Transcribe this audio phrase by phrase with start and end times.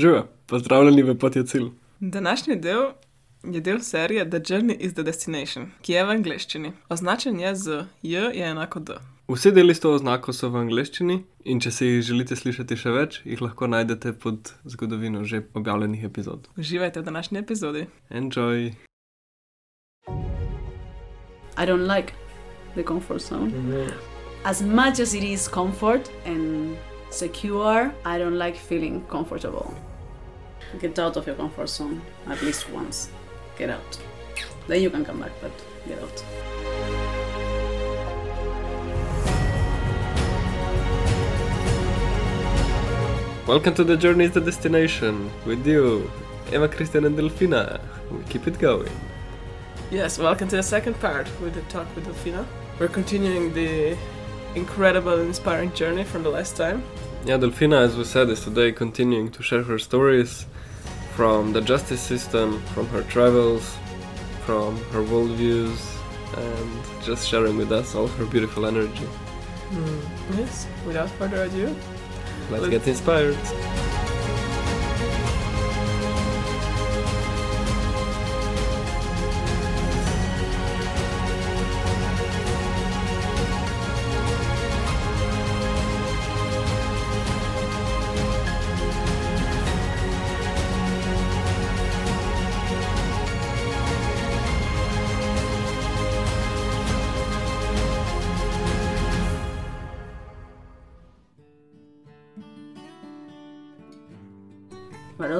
[0.00, 1.70] Živijo, pozdravljeni v Pot je cilj.
[2.00, 2.82] Današnji del
[3.44, 6.72] je del serije The Journey is the Destination, ki je v angleščini.
[6.88, 8.94] Označen je z J je enako D.
[9.28, 12.94] Vsi deli s to oznako so v angleščini in če si jih želite slišati še
[12.96, 16.48] več, jih lahko najdete pod zgodovino že objavljenih epizod.
[16.56, 17.86] Uživajte v današnji epizodi.
[18.10, 18.72] Enjoy!
[21.60, 22.14] I don't like
[22.74, 23.52] the comfort zone.
[24.44, 26.76] As much as it is comfort and
[27.10, 29.89] secure, I don't like feeling comfortable.
[30.78, 33.10] Get out of your comfort zone at least once.
[33.58, 33.98] Get out.
[34.68, 35.50] Then you can come back, but
[35.86, 36.24] get out.
[43.48, 46.08] Welcome to the Journey is the Destination with you,
[46.52, 47.80] Emma, Christian, and Delfina.
[48.08, 48.92] We keep it going.
[49.90, 52.46] Yes, welcome to the second part with the talk with Delfina.
[52.78, 53.98] We're continuing the
[54.54, 56.84] incredible, inspiring journey from the last time.
[57.24, 60.46] Yeah, Delfina, as we said, is today continuing to share her stories
[61.16, 63.76] from the justice system, from her travels,
[64.46, 65.78] from her worldviews,
[66.36, 66.70] and
[67.04, 69.06] just sharing with us all her beautiful energy.
[69.70, 70.38] Hmm.
[70.38, 71.74] Yes, without further ado,
[72.50, 73.36] Let's Let's- get inspired.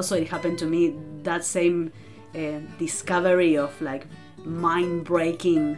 [0.01, 1.93] Also it happened to me that same
[2.35, 4.07] uh, discovery of like
[4.43, 5.77] mind breaking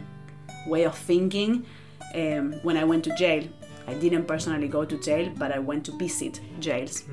[0.66, 1.66] way of thinking
[2.14, 3.44] um, when I went to jail.
[3.86, 7.04] I didn't personally go to jail, but I went to visit jails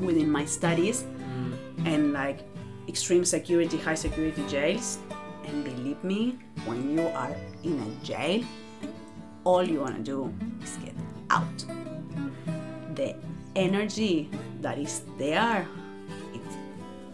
[0.00, 1.04] within my studies
[1.84, 2.38] and like
[2.88, 4.96] extreme security, high security jails.
[5.44, 8.42] And believe me, when you are in a jail,
[9.44, 10.94] all you want to do is get
[11.28, 11.58] out.
[12.94, 13.14] The
[13.54, 14.30] energy
[14.62, 15.68] that is there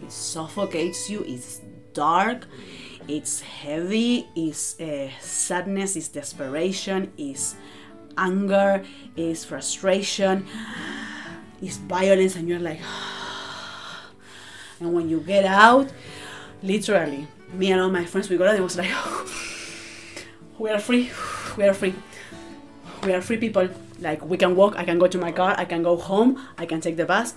[0.05, 1.61] it suffocates you it's
[1.93, 2.45] dark
[3.07, 7.55] it's heavy it's uh, sadness it's desperation it's
[8.17, 8.83] anger
[9.15, 10.45] it's frustration
[11.61, 12.79] it's violence and you're like
[14.79, 15.91] and when you get out
[16.61, 18.91] literally me and all my friends we got out and it was like
[20.59, 21.09] we are free
[21.57, 21.93] we are free
[23.03, 23.69] we are free people.
[23.99, 26.65] Like we can walk i can go to my car i can go home i
[26.65, 27.33] can take the bus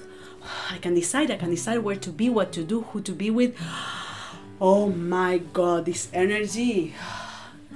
[0.70, 3.30] i can decide i can decide where to be what to do who to be
[3.30, 3.54] with.
[4.60, 6.94] Oh my god this energy.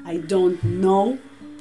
[0.05, 1.19] I don't know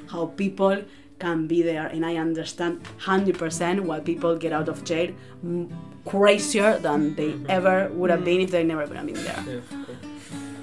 [0.09, 0.83] how people
[1.19, 5.13] can be there and i understand 100% why people get out of jail
[6.05, 9.61] crazier than they ever would have been if they never would have been there.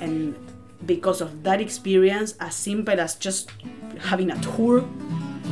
[0.01, 0.35] And
[0.87, 3.51] because of that experience as simple as just
[4.01, 4.81] having a tour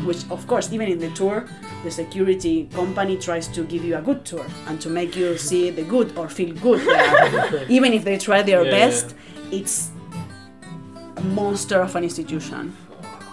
[0.04, 1.44] which of course even in the tour
[1.84, 5.70] the security company tries to give you a good tour and to make you see
[5.70, 6.80] the good or feel good
[7.68, 9.14] even if they try their Yeah, best
[9.52, 9.90] it's
[11.16, 12.76] a monster of an institution.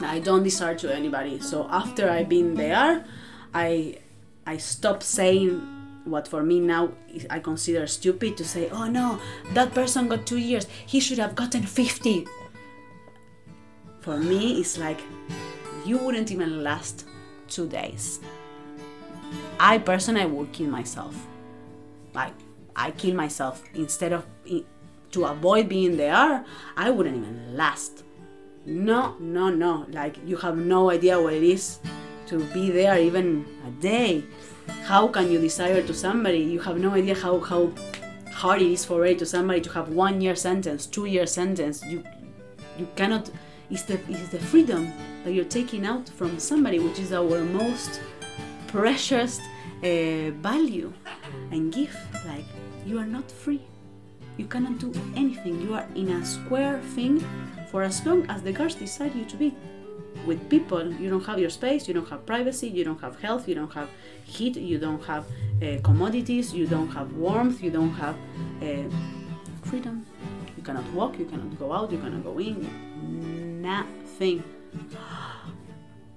[0.01, 1.39] I don't desire to anybody.
[1.39, 3.05] So after i've been there
[3.53, 3.97] i
[4.45, 5.61] i stopped saying
[6.05, 9.19] what for me now is- i consider stupid to say oh no
[9.53, 10.65] that person got two years.
[10.85, 12.27] He should have gotten 50
[14.01, 14.99] for me it's like
[15.85, 17.05] you wouldn't even last
[17.47, 18.19] two days.
[19.59, 21.15] I personally would kill myself.
[22.13, 22.33] Like
[22.75, 23.63] i kill myself.
[23.73, 24.25] Instead of
[25.11, 26.43] to avoid being there
[26.75, 28.03] i wouldn't even last.
[28.65, 29.85] No no no.
[29.91, 31.79] Like you have no idea what it is
[32.27, 34.23] to be there even a day.
[34.83, 36.39] How can you desire to somebody?
[36.39, 37.71] You have no idea how how
[38.31, 41.83] hard it is for it to somebody to have one year sentence two year sentence.
[41.85, 42.03] You
[42.77, 43.29] you cannot
[43.69, 44.91] it's the it's the freedom
[45.23, 48.01] that you're taking out from somebody which is our most
[48.67, 49.39] precious
[49.83, 50.91] uh, value
[51.51, 51.97] and gift.
[52.25, 52.45] Like
[52.85, 53.61] you are not free.
[54.37, 55.61] You cannot do anything.
[55.61, 57.23] You are in a square thing
[57.69, 59.55] for as long as the guards decide you to be
[60.25, 60.91] with people.
[60.93, 63.73] You don't have your space you don't have privacy you don't have health you don't
[63.73, 63.89] have
[64.25, 65.25] heat you don't have
[65.61, 68.15] uh, commodities you don't have warmth you don't have
[68.61, 68.89] uh,
[69.63, 70.05] freedom.
[70.57, 74.43] You cannot walk you cannot go out you cannot go in nothing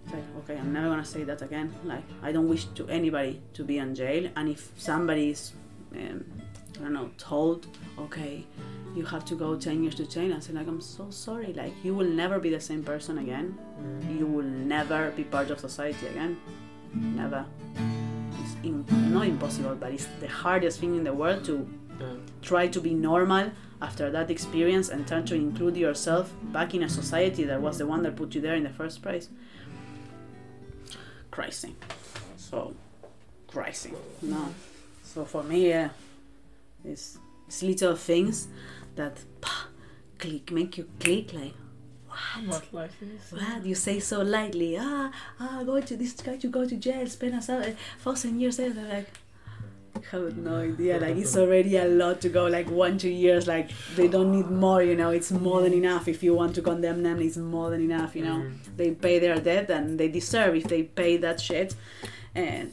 [0.05, 1.75] It's like okay i'm never gonna say that again.
[1.85, 4.31] Like i don't wish to anybody to be in jail.
[4.37, 5.53] And if somebody is
[5.94, 6.25] um,
[6.79, 7.67] i don't know told
[7.99, 8.44] okay
[8.94, 11.53] you have to go 10 years to jail and say like i'm so sorry.
[11.53, 13.58] Like you will never be the same person again.
[14.19, 16.38] You will never be part of society again.
[16.94, 17.44] Never.
[18.41, 21.69] It's in, not impossible, but it's the hardest thing in the world to
[22.43, 23.50] Try to be normal
[23.82, 27.87] after that experience and try to include yourself back in a society that was the
[27.87, 29.28] one that put you there in the first place.
[31.31, 31.75] Crazy.
[32.37, 32.75] So,
[33.48, 33.93] crazy.
[34.22, 34.54] No.
[35.02, 35.90] So for me, yeah,
[36.84, 38.49] it's, it's little things
[38.96, 39.66] that pah,
[40.19, 41.54] click, make you click like,
[42.46, 43.32] What life is.
[43.32, 43.64] what?
[43.66, 45.10] You say so lightly, ah,
[45.40, 48.70] ah, go to this guy to go to jail, spend a thou- thousand years there.
[48.70, 49.10] They're like,
[50.10, 50.98] have no idea.
[50.98, 52.46] Like it's already a lot to go.
[52.46, 53.46] Like one, two years.
[53.46, 54.82] Like they don't need more.
[54.82, 55.78] You know, it's more than mm.
[55.78, 56.08] enough.
[56.08, 58.16] If you want to condemn them, it's more than enough.
[58.16, 58.56] You know, mm.
[58.76, 61.75] they pay their debt and they deserve if they pay that shit,
[62.34, 62.72] and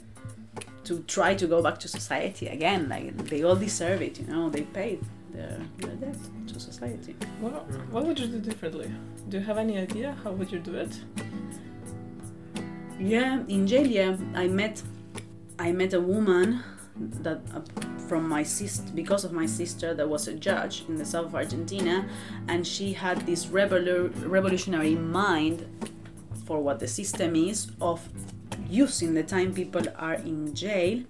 [0.83, 2.89] to try to go back to society again.
[2.89, 4.19] Like they all deserve it.
[4.19, 4.99] You know, they paid
[5.31, 6.17] their, their debt
[6.47, 7.15] to society.
[7.39, 7.89] What, mm.
[7.89, 8.91] what would you do differently?
[9.29, 10.99] Do you have any idea how would you do it?
[12.99, 14.81] Yeah, in jail, yeah, I met,
[15.59, 16.63] I met a woman
[16.95, 17.61] that uh,
[18.07, 21.35] from my sister because of my sister that was a judge in the south of
[21.35, 22.07] Argentina,
[22.47, 25.65] and she had this revolu- revolutionary mind
[26.45, 28.07] for what the system is of
[28.69, 31.01] using the time people are in jail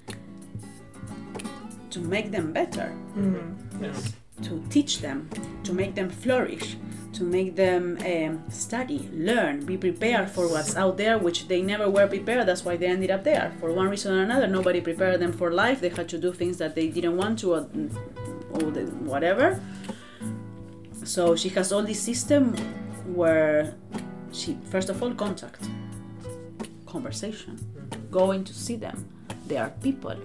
[1.89, 3.83] to make them better Mm-hmm.
[3.83, 4.13] Yes.
[4.41, 5.29] to teach them,
[5.63, 6.77] to make them flourish,
[7.13, 11.89] to make them um, study, learn, be prepared for what's out there, which they never
[11.89, 12.47] were prepared.
[12.47, 13.53] That's why they ended up there.
[13.59, 15.81] For one reason or another, nobody prepared them for life.
[15.81, 17.69] They had to do things that they didn't want to, or,
[18.51, 19.61] or the, whatever.
[21.03, 22.55] So she has all this system
[23.05, 23.75] where
[24.31, 25.67] she, first of all, contact,
[26.85, 27.59] conversation,
[28.11, 29.09] going to see them.
[29.47, 30.15] They are people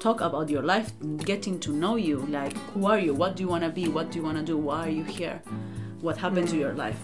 [0.00, 2.18] talk about your life, getting to know you.
[2.26, 3.14] Like, who are you?
[3.14, 3.88] What do you want to be?
[3.88, 4.56] What do you want to do?
[4.56, 5.42] Why are you here?
[6.00, 6.98] What happened to your life?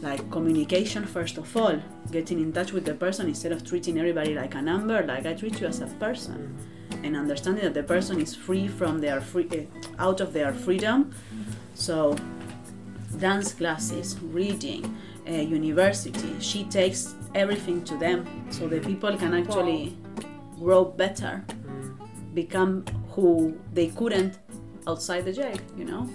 [0.00, 1.80] Like, communication, first of all,
[2.10, 5.02] getting in touch with the person instead of treating everybody like a number.
[5.06, 6.56] Like, I treat you as a person.
[7.04, 11.12] And understanding that the person is free from their free, uh, out of their freedom.
[11.74, 12.16] So,
[13.18, 14.96] dance classes, reading,
[15.28, 16.34] uh, university.
[16.40, 19.96] She takes everything to them so the people can actually
[20.58, 21.44] grow better,
[22.34, 24.38] become who they couldn't
[24.86, 26.08] outside the jail, you know?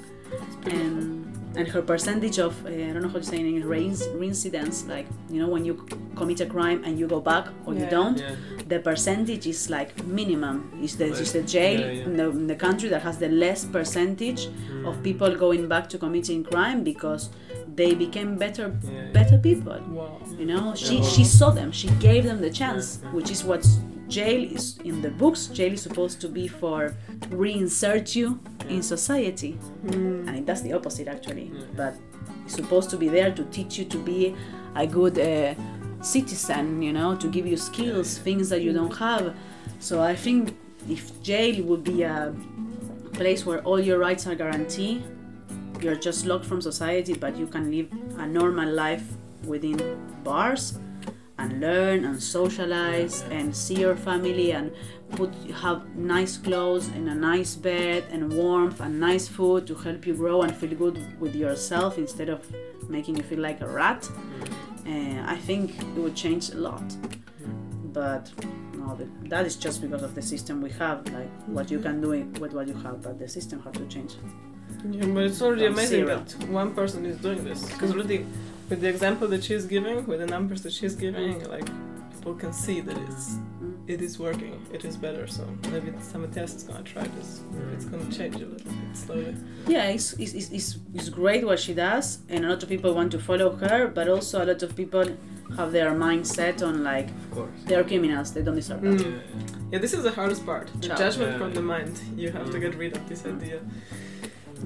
[0.65, 3.99] And and her percentage of uh, I don't know how to say it in English,
[4.21, 5.73] reincidence, like you know when you
[6.15, 8.35] commit a crime and you go back or you don't, Yeah.
[8.73, 10.55] the percentage is like minimum.
[10.83, 12.05] It's the is the jail Yeah, yeah.
[12.07, 14.87] In, the, in the country that has the less percentage Mm.
[14.89, 17.29] of people going back to committing crime because
[17.79, 19.11] they became better Yeah, yeah.
[19.19, 19.79] better people.
[19.97, 20.19] Wow.
[20.39, 21.13] You know, she Yeah.
[21.15, 21.69] she saw them.
[21.71, 23.11] She gave them the chance, Yeah.
[23.17, 23.63] which is what
[24.07, 25.47] jail is in the books.
[25.47, 26.95] Jail is supposed to be for
[27.29, 28.39] reinsert you
[28.69, 30.27] in society, Mm.
[30.27, 31.51] and it does the opposite actually.
[31.53, 31.61] Yeah.
[31.75, 31.93] But
[32.45, 34.35] it's supposed to be there to teach you to be
[34.75, 35.53] a good uh,
[36.01, 36.81] citizen.
[36.81, 39.35] You know, to give you skills, things that you don't have.
[39.79, 40.55] So I think
[40.89, 42.33] if jail would be a
[43.13, 45.03] place where all your rights are guaranteed,
[45.81, 47.87] you're just locked from society, but you can live
[48.17, 49.03] a normal life
[49.45, 49.77] within
[50.23, 50.79] bars
[51.37, 54.71] and learn and socialize and see your family and
[55.11, 60.05] put have nice clothes and a nice bed and warmth and nice food to help
[60.05, 62.41] you grow and feel good with yourself instead of
[62.89, 64.09] making you feel like a rat.
[64.85, 66.83] Uh, I think it would change a lot.
[67.93, 68.31] But
[68.73, 72.09] no, that is just because of the system we have, like what you can do
[72.39, 74.15] with what you have, but the system has to change.
[74.89, 76.19] Yeah, but it's already amazing zero.
[76.19, 77.65] that one person is doing this.
[77.71, 78.25] Because already,
[78.69, 81.67] with the example that she's giving, with the numbers that she's giving, like
[82.13, 83.73] people can see that it's Mm.
[83.87, 84.55] it is working.
[84.71, 85.25] It is better.
[85.27, 87.41] So maybe some tests gonna try this.
[87.73, 89.35] It's gonna change a little bit slowly.
[89.67, 92.93] Yeah, it's, it's, it's, it's, it's great what she does, and a lot of people
[92.93, 95.05] want to follow her, but also a lot of people
[95.55, 97.49] have their mind set on like Of course.
[97.65, 98.97] they're criminals, they don't deserve that.
[98.97, 99.21] Mm.
[99.71, 100.67] Yeah, this is the hardest part.
[100.81, 101.37] The judgment Yeah.
[101.39, 101.99] from the mind.
[102.15, 102.61] You have to Mm.
[102.61, 103.59] get rid of this idea.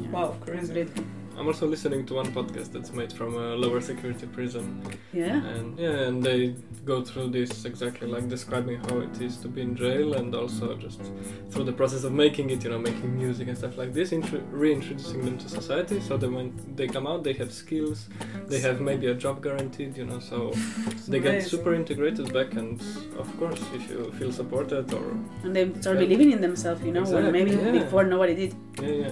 [0.01, 0.09] Yeah.
[0.09, 0.65] Wow, crazy.
[0.65, 1.03] Completely.
[1.37, 4.65] I'm also listening to one podcast that's made from a lower security prison,
[5.13, 5.43] Yeah.
[5.55, 6.53] and yeah, and they
[6.85, 10.75] go through this exactly like describing how it is to be in jail, and also
[10.75, 11.01] just
[11.49, 14.43] through the process of making it, you know, making music and stuff like this, intro-
[14.51, 18.07] reintroducing them to society, so that when they come out, they have skills,
[18.47, 20.51] they have maybe a job guaranteed, you know, so
[21.07, 22.79] they get super integrated back, and
[23.17, 25.05] of course, if you feel supported or
[25.43, 27.83] And they start believing in themselves, you know, when Exactly, maybe yeah.
[27.83, 28.55] before nobody did.
[28.81, 29.11] yeah, yeah.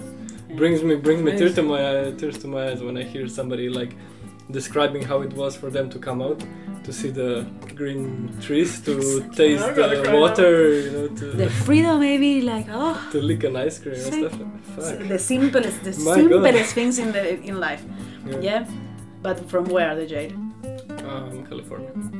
[0.50, 0.56] Yeah.
[0.56, 3.26] brings me brings me tears to my eye, tears to my eyes when I hear
[3.28, 3.92] somebody like
[4.50, 6.40] describing how it was for them to come out
[6.84, 8.06] to see the green
[8.40, 8.94] trees to
[9.40, 10.52] taste the water
[10.84, 14.34] you know to, The freedom, maybe like oh, to lick an ice cream and stuff
[14.76, 16.30] fuck the simplest, the My God.
[16.30, 17.82] simplest things in the in life.
[18.26, 18.60] yeah, Yeah,
[19.22, 20.32] but from where the jail?
[21.08, 22.10] Um, California Well,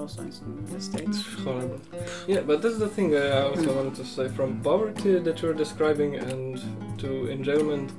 [0.00, 1.22] also in the states.
[1.44, 1.80] horrible.
[2.26, 4.28] Yeah, but that's the thing uh, I also wanted to say.
[4.28, 6.58] From poverty that you're describing and
[6.98, 7.90] to enjailment,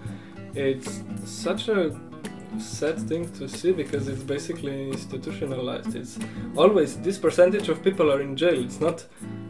[0.56, 2.00] it's such a
[2.60, 5.96] sad thing to see because it's basically institutionalized.
[5.96, 6.20] It's
[6.58, 8.64] always this percentage of people are in jail.
[8.64, 9.06] It's not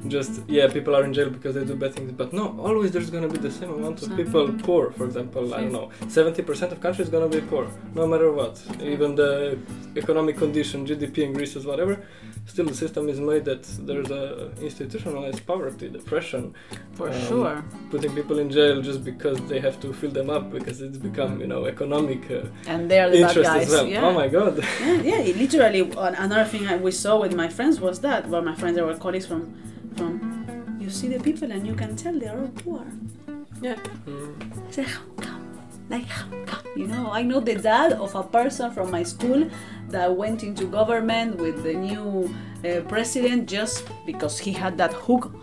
[0.07, 3.09] just yeah, people are in jail because they do bad things, but no, always there's
[3.09, 4.91] gonna be the same amount of people poor.
[4.91, 8.61] For example, I don't know, seventy percent of countries gonna be poor, no matter what.
[8.81, 9.57] Even the
[9.95, 12.03] economic condition, GDP in Greece is whatever.
[12.45, 16.53] Still, the system is made that there's a institutionalized poverty, depression,
[16.97, 17.63] For Um, sure.
[17.91, 21.39] putting people in jail just because they have to fill them up because it's become
[21.39, 23.65] you know economic uh, And they are the bad guys.
[23.67, 23.85] as well.
[23.87, 24.05] Yeah.
[24.07, 24.53] Oh my god.
[24.81, 25.81] yeah, yeah, literally.
[26.23, 28.97] Another thing I- we saw with my friends was that, well, my friends, they were
[28.97, 29.41] colleagues from,
[29.95, 30.11] from,
[30.81, 32.83] you see the people and you can tell they are all poor.
[33.61, 33.75] Yeah.
[34.07, 34.67] Mm.
[34.67, 35.41] I said, how come?
[35.91, 36.07] Like.
[36.73, 39.49] You know, I know the dad of a person from my school
[39.89, 42.33] that went into government with the new
[42.63, 45.33] uh, president just because he had that hook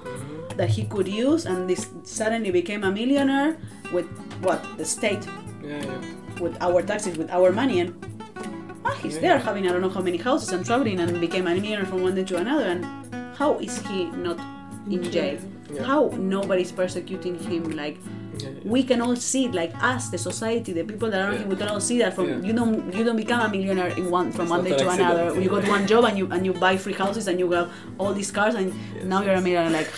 [0.56, 3.58] that he could use, and this suddenly became a millionaire
[3.92, 4.06] with
[4.40, 5.24] what the state,
[5.62, 6.40] Yeah, yeah.
[6.40, 7.92] with our taxes, with our money, and
[8.86, 9.20] ah, he's Yeah.
[9.20, 12.02] there having I don't know how many houses and traveling, and became a millionaire from
[12.02, 12.64] one day to another.
[12.64, 12.86] And
[13.36, 14.38] how is he not
[14.88, 15.38] in jail?
[15.84, 17.98] How nobody's persecuting him like
[18.40, 18.60] Yeah, yeah.
[18.74, 21.46] we can all see it like us the society the people that are Yeah.
[21.46, 22.40] we can all see that from Yeah.
[22.48, 25.00] you don't you don't become a millionaire in one from It's one day to accident.
[25.00, 27.68] another you got one job and you and you buy free houses and you have
[27.98, 29.90] all these cars and Yes, now you're a millionaire like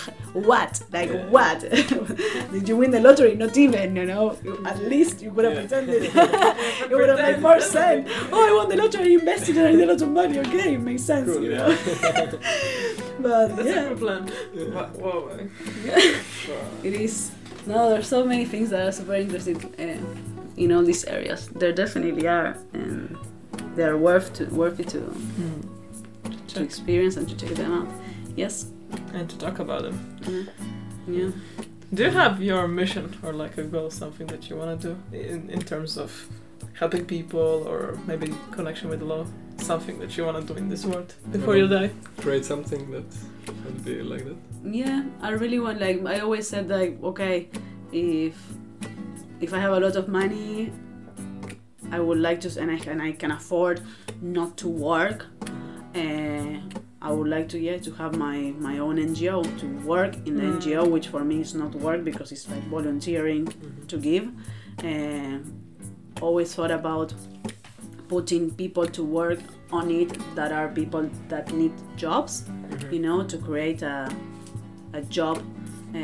[0.51, 1.27] what like Yeah.
[1.37, 1.59] what
[2.53, 5.61] did you win the lottery not even you know at least you would have Yeah.
[5.67, 6.03] pretended
[6.91, 9.73] it would have made more sense oh I won the lottery I invested and I
[9.73, 11.67] did a lot of money okay it makes sense Cool, you yeah.
[11.67, 12.39] know
[13.21, 14.23] but That's a yeah good plan.
[14.55, 14.65] Yeah.
[14.75, 15.39] Wha- Whoa.
[16.83, 17.31] it is
[17.67, 19.97] no there's so many things that are super interesting uh,
[20.57, 23.17] in all these areas there definitely are and
[23.75, 25.01] they're worth to worthy to
[26.49, 26.65] to hmm.
[26.65, 27.89] experience and to check them out
[28.37, 28.67] yes
[29.13, 30.49] And to talk about them.
[31.09, 31.31] yeah, yeah.
[31.93, 35.17] Do you have your mission or like a goal, something that you want to do
[35.17, 36.29] in, in terms of
[36.75, 39.27] helping people or maybe connection with the law?
[39.59, 41.87] Something that you want to do in this world before you mm-hmm.
[41.87, 42.23] die?
[42.23, 43.05] Create something that
[43.73, 44.37] would be like that.
[44.65, 47.49] yeah i really want like i always said like okay
[47.93, 48.35] if
[49.41, 50.73] if i have a lot of money
[51.93, 53.81] i would like to and i can i can afford
[54.23, 55.27] not to work
[55.95, 56.55] uh,
[57.03, 60.43] i would like to yeah to have my my own ngo to work in the
[60.43, 60.61] Mm.
[60.63, 63.47] ngo which for me is not work because it's like volunteering
[63.89, 64.29] to give
[64.85, 65.39] uh,
[66.21, 67.15] always thought about
[68.09, 69.41] putting people to work
[69.73, 72.95] on it that are people that need jobs Mm-hmm.
[72.95, 74.09] you know to create a,
[74.93, 75.43] a job
[75.95, 75.99] uh,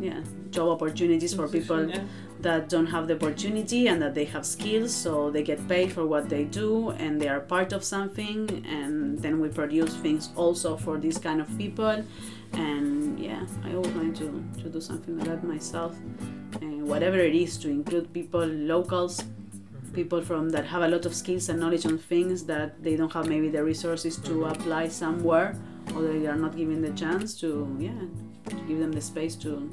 [0.00, 2.02] yeah job opportunities for people Yeah.
[2.40, 6.04] that don't have the opportunity and that they have skills so they get paid for
[6.06, 10.76] what they do and they are part of something and then we produce things also
[10.76, 12.02] for these kind of people
[12.54, 14.28] and yeah i always wanted to,
[14.62, 15.94] to do something like that myself
[16.60, 19.22] and whatever it is to include people locals
[19.92, 23.12] people from that have a lot of skills and knowledge on things that they don't
[23.12, 25.54] have maybe the resources to apply somewhere
[25.94, 27.90] or they are not given the chance to yeah
[28.48, 29.70] to give them the space to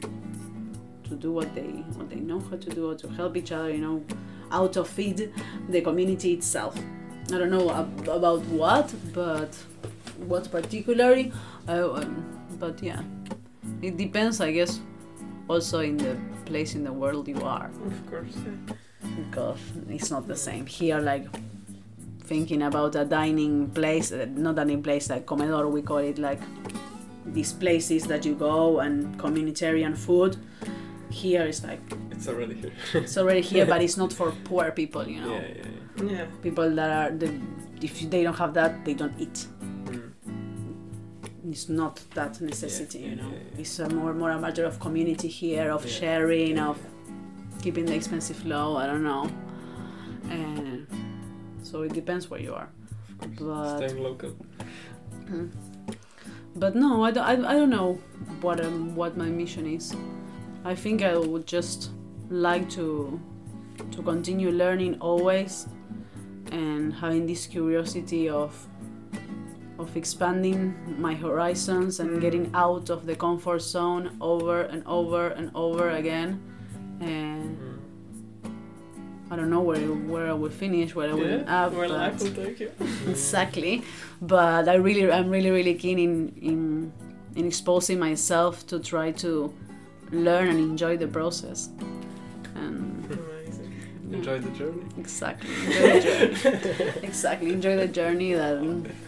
[1.04, 3.70] to do what they what they know how to do or to help each other
[3.72, 4.04] you know
[4.52, 5.32] out of feed
[5.70, 6.78] the community itself
[7.34, 9.54] i don't know ab- about what but
[10.28, 11.32] what particularly
[11.68, 12.26] uh, um,
[12.60, 13.02] but yeah
[13.82, 14.80] it depends i guess
[15.48, 18.36] also in the place in the world you are Of course.
[18.46, 18.76] Yeah.
[19.24, 19.60] Because
[19.90, 21.26] it's not the same here like
[22.24, 26.42] thinking about a dining place uh, not dining place like comedor we call it like
[27.26, 30.38] these places that you go and communitarian food
[31.10, 32.72] here is like It's already here.
[32.94, 35.64] it's already here but it's not for poor people you know Yeah, yeah,
[36.06, 36.12] yeah.
[36.12, 36.26] Yeah.
[36.42, 37.34] people that are the,
[37.82, 39.48] if they don't have that they don't eat
[39.90, 41.52] Mm.
[41.52, 43.62] it's not that necessity Yeah, you know yeah, yeah.
[43.62, 45.92] it's a more more a matter of community here of Yeah.
[45.92, 46.78] sharing Yeah, of
[47.62, 49.30] keeping the expensive low i don't know.
[50.30, 50.88] And
[51.64, 52.70] so it depends where you are.
[53.40, 54.36] But Staying local.
[55.26, 55.52] Mm.
[56.56, 57.94] but no I don't, I, I don't know
[58.42, 59.96] what um, what my mission is.
[60.66, 61.92] I think i would just
[62.30, 63.20] like to
[63.92, 65.68] to continue learning always
[66.52, 68.68] and having this curiosity of
[69.78, 75.50] of expanding my horizons and getting out of the comfort zone over and over and
[75.56, 76.42] over again
[77.02, 79.32] and Mm.
[79.32, 79.80] I don't know where
[80.12, 81.66] where I will finish, where I will Yeah.
[81.66, 81.74] up.
[81.74, 82.72] Where life will take you.
[83.08, 83.84] exactly
[84.22, 86.92] but i really i'm really really keen in in
[87.36, 89.54] in exposing myself to try to
[90.12, 91.70] learn and enjoy the process
[92.56, 93.72] and Amazing.
[94.12, 94.84] enjoy the journey.
[94.98, 95.50] Exactly.
[95.56, 96.94] Enjoy the journey.
[97.10, 97.50] exactly.
[97.54, 98.58] Enjoy the journey that,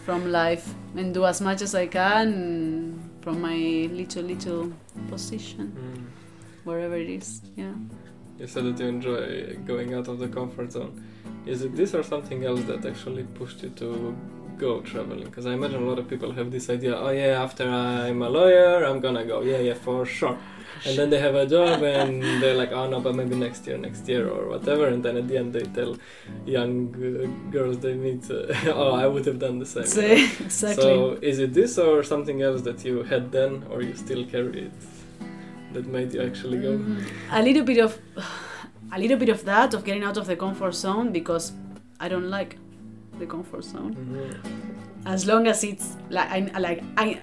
[0.06, 0.64] from life
[0.96, 2.20] and do as much as I can
[3.20, 3.58] from my
[3.92, 4.72] little little
[5.10, 6.04] position, Mm.
[6.64, 7.42] Wherever it is.
[7.56, 7.74] Yeah.
[8.38, 11.04] You said that you enjoy going out of the comfort zone.
[11.46, 14.16] Is it this or something else that actually pushed you to
[14.58, 15.24] go traveling?
[15.24, 16.96] Because I imagine a lot of people have this idea.
[16.96, 19.42] Oh yeah, after I'm a lawyer, I'm gonna go.
[19.42, 20.38] Yeah, yeah, for sure.
[20.84, 23.78] And then they have a job and they're like, oh no, but maybe next year,
[23.78, 24.88] next year, or whatever.
[24.88, 25.96] And then at the end, they tell
[26.44, 29.86] young uh, girls they meet, uh, oh, I would have done the same.
[29.98, 30.82] See, exactly.
[30.82, 34.66] So is it this or something else that you had then, or you still carry
[34.66, 34.72] it,
[35.74, 36.80] that made you actually go?
[37.32, 37.98] A little bit of
[38.94, 41.52] a little bit of that of getting out of the comfort zone because
[42.00, 42.58] I don't like
[43.18, 43.94] the comfort zone.
[43.94, 45.06] Mhm.
[45.06, 47.20] As long as it's like I like I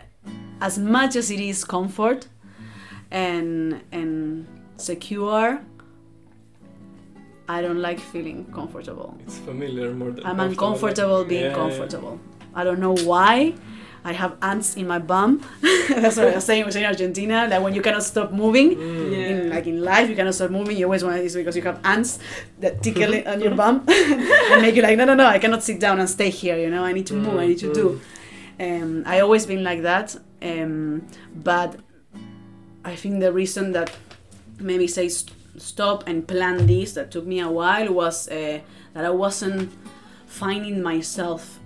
[0.62, 2.28] as much as it is comfort
[3.12, 4.46] and and
[4.78, 5.62] secure
[7.48, 9.18] I don't like feeling comfortable.
[9.26, 10.50] It's familiar more than I'm comfortable.
[10.50, 11.56] uncomfortable being Yeah, yeah.
[11.56, 12.20] comfortable.
[12.54, 13.54] I don't know why.
[14.04, 15.42] I have ants in my bum.
[15.90, 16.66] That's what I was saying.
[16.66, 19.12] Was in Argentina, like when you cannot stop moving, Mm.
[19.12, 19.18] Yeah.
[19.28, 20.78] in, like in life, you cannot stop moving.
[20.78, 22.20] You always want to, it's because you have ants
[22.60, 25.80] that tickle on your bum and make you like, no, no, no, I cannot sit
[25.80, 26.58] down and stay here.
[26.58, 27.38] You know, I need to move.
[27.38, 28.02] I need to do.
[28.60, 30.16] Um, I always been like that.
[30.42, 31.76] Um, but
[32.86, 33.96] I think the reason that
[34.60, 38.60] maybe say st- stop and plan this that took me a while was uh,
[38.94, 39.72] that I wasn't
[40.26, 41.59] finding myself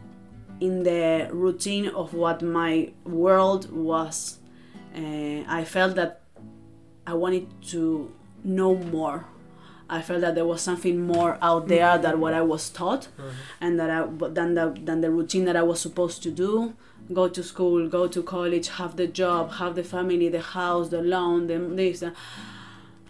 [0.60, 4.40] in the routine of what my world was.
[4.96, 6.22] Uh, I felt that
[7.06, 8.12] I wanted to
[8.44, 9.26] know more.
[9.90, 13.10] I felt that there was something more out there than what I was taught,
[13.60, 16.74] and that I than the than the routine that I was supposed to do.
[17.12, 21.02] Go to school, go to college, have the job, have the family, the house, the
[21.02, 22.02] loan, the this.
[22.02, 22.12] uh,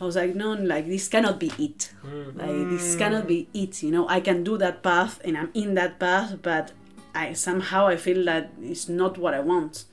[0.02, 1.94] I was like, no, like this cannot be it.
[2.04, 2.38] Mm.
[2.38, 3.84] Like this cannot be it.
[3.84, 6.72] You know, I can do that path, and I'm in that path, but
[7.16, 9.86] I somehow I feel that it's not what I want.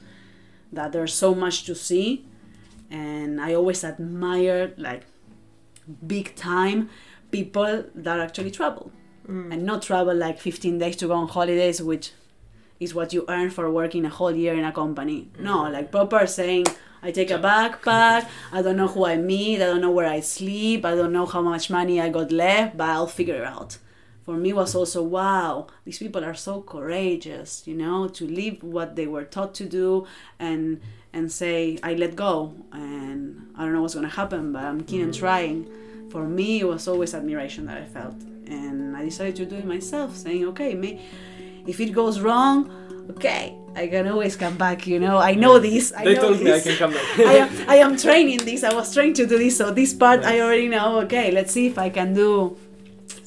[0.73, 2.25] That there's so much to see,
[2.91, 5.03] and I always admire like
[6.07, 6.89] big time
[7.31, 8.93] people that actually travel
[9.29, 9.53] Mm.
[9.53, 12.13] and not travel like 15 days to go on holidays, which
[12.81, 15.29] is what you earn for working a whole year in a company.
[15.39, 16.67] No, like proper saying,
[17.03, 20.21] I take a backpack, I don't know who I meet, I don't know where I
[20.21, 23.79] sleep, I don't know how much money I got left, but I'll figure it out.
[24.23, 28.97] For me was also wow, these people are so courageous, you know, to leave what
[28.97, 30.07] they were taught to do
[30.39, 30.81] and
[31.13, 35.03] and say I let go and I don't know what's gonna happen, but I'm keen
[35.03, 35.21] on mm-hmm.
[35.21, 35.69] trying.
[36.11, 39.65] For me, it was always admiration that I felt, and I decided to do it
[39.65, 41.01] myself, saying, okay, me,
[41.69, 42.69] if it goes wrong,
[43.11, 44.89] okay, I can always come back.
[44.89, 45.93] You know, I know this.
[45.97, 47.19] I They know told me I can come back.
[47.19, 48.65] I am, I am training this.
[48.65, 50.99] I was trained to do this, so this part I already know.
[51.03, 52.57] Okay, let's see if I can do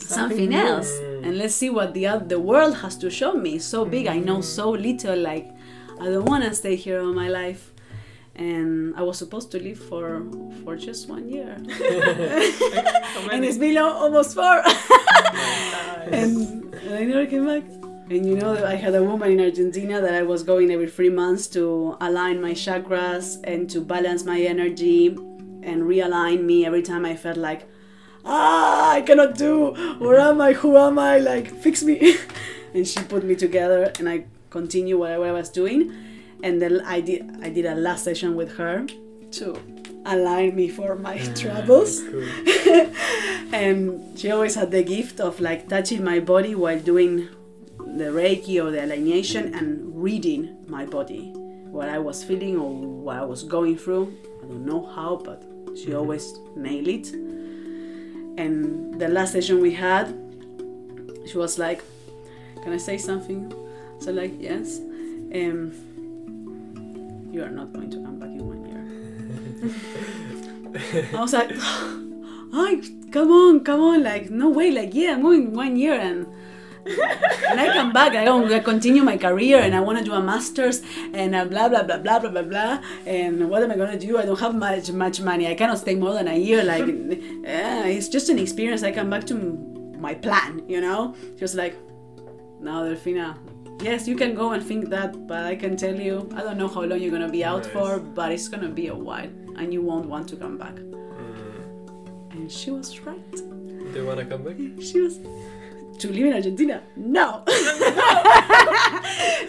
[0.08, 0.58] something new.
[0.58, 1.24] else, Mm.
[1.26, 3.56] and let's see what the the world has to show me.
[3.56, 5.18] It's so big, I know so little.
[5.32, 5.48] Like,
[6.00, 7.72] I don't want to stay here all my life,
[8.36, 10.22] and I was supposed to live for
[10.64, 11.52] for just one year,
[13.32, 14.62] and it's been almost four.
[16.12, 17.64] And, and I never came back.
[18.10, 21.10] And you know, I had a woman in Argentina that I was going every three
[21.10, 27.06] months to align my chakras and to balance my energy and realign me every time
[27.06, 27.62] I felt like,
[28.26, 29.74] ah, I cannot do.
[30.00, 30.54] Where am I?
[30.54, 31.18] Who am I?
[31.20, 32.18] Like, fix me.
[32.74, 35.94] and she put me together, and I continue whatever I was doing.
[36.44, 38.86] And then I did, I did a last session with her
[39.32, 39.58] to
[40.06, 42.28] align me for my travels Cool.
[43.54, 47.30] and she always had the gift of like touching my body while doing
[47.78, 51.32] the reiki or the alienation and reading my body
[51.72, 55.42] what i was feeling or what i was going through i don't know how but
[55.78, 57.08] she always nailed it
[58.38, 60.14] and the last session we had
[61.26, 61.84] she was like
[62.64, 63.52] can i say something
[64.00, 64.80] so like yes
[65.36, 65.72] um
[67.32, 68.84] you are not going to come back in one year
[71.14, 71.52] I was like,
[72.54, 74.72] "Ay, come on, come on!" Like, no way!
[74.72, 76.26] Like, yeah, I'm going one year, and
[76.86, 78.14] and I come back.
[78.14, 80.82] I don't continue my career, and I want to do a master's,
[81.14, 82.82] and blah blah blah blah blah blah blah.
[83.06, 84.18] And what am I gonna do?
[84.18, 85.48] I don't have much much money.
[85.48, 86.64] I cannot stay more than a year.
[86.64, 86.86] Like,
[87.44, 88.84] yeah, it's just an experience.
[88.84, 89.36] I come back to
[89.98, 90.64] my plan.
[90.68, 91.76] You know, was like,
[92.60, 93.38] "No, Delfina."
[93.82, 96.68] Yes, you can go and think that, but I can tell you, I don't know
[96.68, 99.82] how long you're gonna be out for, but it's gonna be a while, and you
[99.82, 100.76] won't want to come back.
[100.76, 102.32] Mm.
[102.32, 103.32] And she was right.
[103.32, 104.56] Do you wanna come back?
[104.82, 105.20] She was
[106.00, 106.82] to live in Argentina?
[106.96, 107.44] No.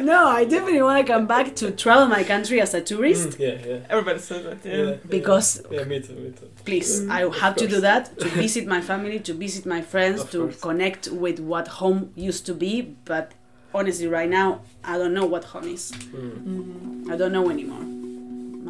[0.01, 3.39] no, I definitely want to come back to travel my country as a tourist Mm,
[3.39, 3.79] yeah, yeah.
[3.89, 4.59] Everybody says that.
[4.65, 4.77] Yeah.
[4.91, 4.97] Yeah.
[5.09, 6.49] because Yeah, me too, me too.
[6.65, 9.81] please Mm, i of have to do that to visit my family to visit my
[9.83, 10.61] friends Of to course.
[10.61, 13.33] connect with what home used to be but
[13.75, 16.45] honestly right now i don't know what home is Mm.
[16.47, 17.11] Mm.
[17.13, 17.85] i don't know anymore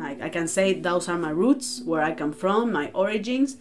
[0.02, 3.56] like i can say those are my roots where i come from my origins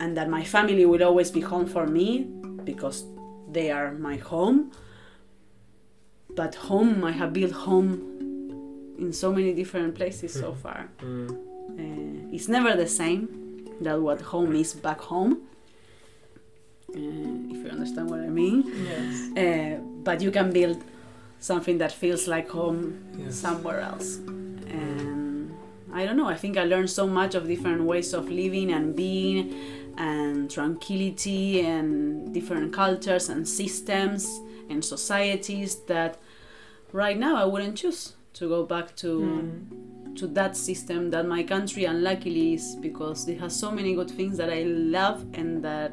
[0.00, 2.26] and that my family will always be home for me
[2.72, 2.98] because
[3.56, 4.58] they are my home
[6.40, 7.90] but home i have built home
[9.02, 10.56] in so many different places so Mhm.
[10.64, 11.28] far Mm.
[11.82, 13.22] uh, it's never the same
[13.84, 15.32] that what home is back home
[16.94, 18.56] uh, if you understand what i mean
[18.92, 19.14] Yes.
[19.42, 19.74] uh,
[20.06, 20.78] but you can build
[21.50, 22.80] something that feels like home
[23.18, 23.34] Yes.
[23.46, 24.08] somewhere else
[24.82, 25.52] and
[25.98, 28.84] i don't know i think i learned so much of different ways of living and
[29.04, 29.40] being
[30.08, 34.22] and tranquility and different cultures and systems
[34.70, 36.12] and societies that
[36.92, 38.02] right now i wouldn't choose
[38.38, 40.16] to go back to Mm.
[40.20, 44.34] to that system that my country unluckily is because it has so many good things
[44.40, 44.62] that I
[44.98, 45.92] love and that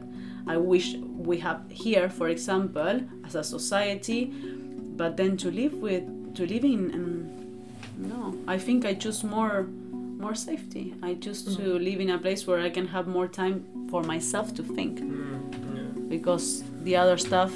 [0.53, 0.87] I wish
[1.29, 2.95] we have here, for example,
[3.27, 4.21] as a society.
[5.01, 6.03] But then to live with,
[6.37, 7.13] to live in, um,
[8.11, 9.67] no, I think I choose more,
[10.23, 10.85] more safety.
[11.03, 13.55] I choose to live in a place where I can have more time
[13.89, 15.15] for myself to think Mm.
[15.75, 16.09] Yeah.
[16.09, 17.51] because the other stuff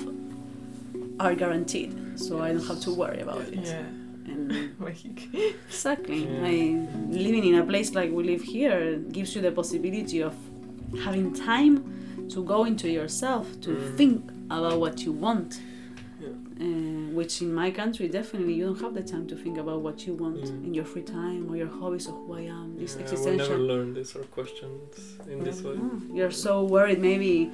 [1.20, 3.66] are guaranteed, so I don't have to worry about it.
[3.66, 3.84] Yeah.
[4.32, 5.28] And Like,
[5.68, 6.24] Exactly.
[6.26, 6.46] Yeah.
[6.52, 10.36] I living in a place like we live here gives you the possibility of
[11.04, 11.76] having time
[12.30, 13.98] to go into yourself, to Mm.
[13.98, 15.62] think about what you want.
[16.62, 16.66] Uh,
[17.20, 20.14] which in my country definitely you don't have the time to think about what you
[20.24, 20.66] want Mm.
[20.68, 22.68] in your free time or your hobbies or who I am.
[22.78, 23.48] This Yeah, I existential.
[23.50, 24.92] never learn this or questions
[25.34, 25.76] in this way.
[25.76, 27.50] Mm, You're so worried maybe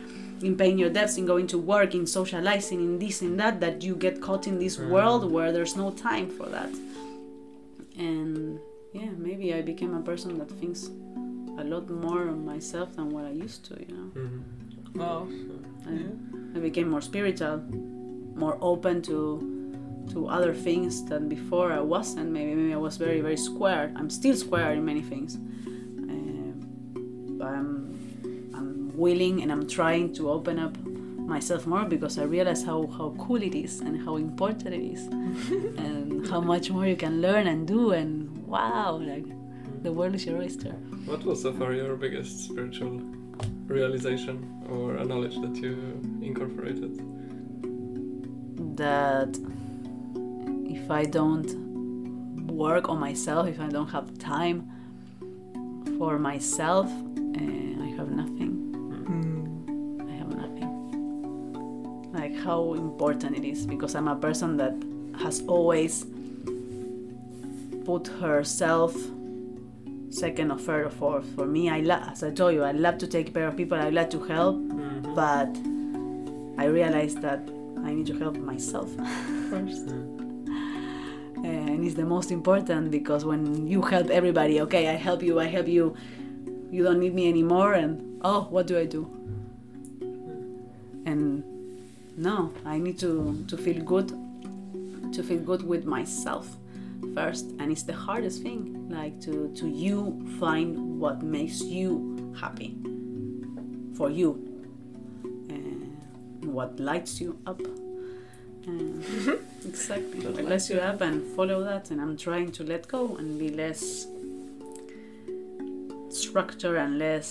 [0.47, 3.75] in paying your debts, in going to work, in socializing, in this and that, that
[3.87, 4.89] you get caught in this Mm.
[4.95, 6.71] world where there's no time for that.
[7.97, 8.59] And
[8.93, 10.89] yeah, maybe I became a person that thinks
[11.57, 14.07] a lot more of myself than what I used to, you know.
[14.15, 14.39] Mhm.
[15.01, 15.27] wow.
[15.87, 16.55] I, Yeah.
[16.55, 17.57] I became more spiritual,
[18.37, 19.57] more open to
[20.11, 22.31] to other things than before I wasn't.
[22.31, 23.91] Maybe maybe I was very very square.
[23.95, 26.51] I'm still square in many things, uh,
[27.39, 30.77] but I'm I'm willing and I'm trying to open up
[31.27, 35.07] myself more because I realize how how cool it is and how important it is,
[35.83, 37.91] and how much more you can learn and do.
[37.91, 39.25] And wow, like
[39.83, 40.71] the world is your oyster.
[41.05, 43.01] What was so far your biggest spiritual
[43.67, 44.35] realization
[44.69, 47.16] or a knowledge that you incorporated?
[48.77, 49.37] That
[50.65, 54.71] if I don't work on myself, if I don't have time
[55.97, 58.51] for myself, uh, I have nothing.
[59.07, 60.09] Mm.
[60.09, 62.11] I have nothing.
[62.13, 64.75] Like how important it is because I'm a person that
[65.21, 66.05] has always
[67.85, 68.95] put herself
[70.09, 71.25] second or third or fourth.
[71.35, 73.77] For me, I love, as I told you, I love to take care of people.
[73.77, 75.15] I love to help, Mhm.
[75.15, 75.57] but
[76.61, 77.41] I realized that
[77.83, 78.89] I need to help myself.
[79.49, 79.89] First.
[79.89, 80.17] Hmm.
[81.43, 85.39] Eh, and it's the most important because when you help everybody okay i help you
[85.39, 85.95] i help you
[86.71, 89.05] you don't need me anymore and oh what do i do
[91.05, 91.43] and
[92.17, 94.09] no i need to to feel good
[95.13, 96.57] to feel good with myself
[97.13, 102.75] first and it's the hardest thing like to to you find what makes you happy
[103.93, 104.56] for you
[106.57, 107.61] what lights you up.
[108.65, 109.03] And
[109.71, 110.21] exactly.
[110.21, 113.27] Just what lights you up and follow that and i'm trying to let go and
[113.43, 113.81] be less
[116.09, 117.27] structure and less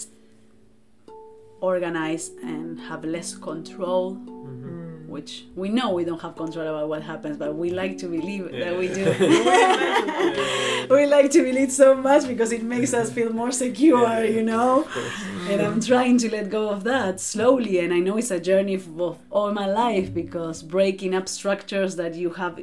[1.60, 4.64] organized and have less control Mhm.
[4.64, 5.08] Mm.
[5.16, 8.44] which we know we don't have control about what happens but we like to believe
[8.62, 9.04] that we do.
[10.96, 14.42] We like to believe so much because it makes us feel more secure Yeah, you
[14.52, 14.70] know?
[14.84, 15.20] Of course.
[15.48, 17.78] And I'm trying to let go of that slowly.
[17.78, 22.14] And I know it's a journey of all my life because breaking up structures that
[22.14, 22.60] you have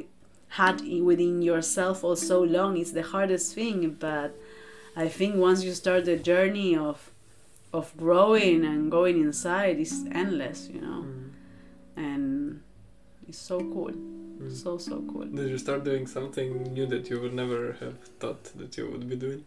[0.48, 3.96] had within yourself for so long is the hardest thing.
[3.98, 4.34] But
[4.96, 7.10] I think once you start the journey of
[7.72, 11.30] of growing and going inside, it's endless, you know, Mm.
[11.96, 12.60] and
[13.28, 14.52] it's so cool, Mm.
[14.62, 15.24] so so cool.
[15.24, 19.08] Did you start doing something new that you would never have thought that you would
[19.08, 19.42] be doing?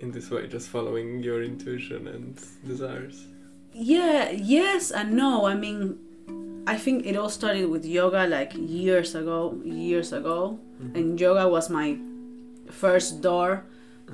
[0.00, 3.26] In this way, just following your intuition and desires.
[3.74, 5.44] Yeah, yes and no.
[5.46, 5.98] I mean,
[6.66, 10.58] I think it all started with yoga like years ago, years ago.
[10.82, 10.94] Mhm.
[10.96, 11.98] And yoga was my
[12.70, 13.62] first door